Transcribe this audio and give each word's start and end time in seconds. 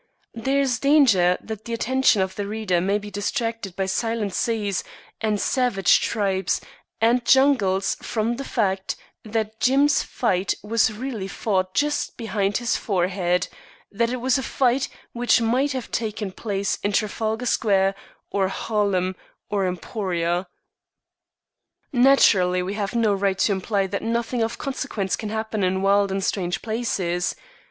There 0.33 0.59
is 0.59 0.79
danger 0.79 1.37
that 1.43 1.65
the 1.65 1.73
attention 1.75 2.23
of 2.23 2.33
the 2.33 2.47
reader 2.47 2.81
may 2.81 2.97
be 2.97 3.11
distracted 3.11 3.75
by 3.75 3.85
silent 3.85 4.33
seas 4.33 4.83
and 5.21 5.39
savage 5.39 6.01
tribes 6.01 6.59
and 6.99 7.23
jungles 7.23 7.97
from 8.01 8.37
the 8.37 8.43
fact 8.43 8.95
that 9.23 9.59
Jim's 9.59 10.01
fight 10.01 10.55
was 10.63 10.91
really 10.91 11.27
fought 11.27 11.75
just 11.75 12.17
behind 12.17 12.57
his 12.57 12.75
forehead; 12.75 13.47
that 13.91 14.09
it 14.09 14.15
was 14.17 14.39
a 14.39 14.41
fight 14.41 14.89
which 15.13 15.39
might 15.39 15.73
have 15.73 15.91
taken 15.91 16.31
place 16.31 16.77
in 16.81 16.93
Trafalgar 16.93 17.45
Square 17.45 17.93
or 18.31 18.47
Harlem 18.47 19.15
or 19.51 19.67
Emporia. 19.67 20.47
Naturally, 21.93 22.63
we 22.63 22.73
have 22.73 22.95
no 22.95 23.13
right 23.13 23.37
to 23.37 23.51
imply 23.51 23.85
that 23.85 24.01
nothing 24.01 24.41
of 24.41 24.57
consequence 24.57 25.15
can 25.15 25.29
happen 25.29 25.61
in 25.63 25.83
wild 25.83 26.11
and 26.11 26.23
strange 26.23 26.63
places. 26.63 27.35